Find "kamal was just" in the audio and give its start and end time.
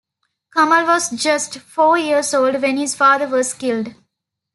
0.51-1.59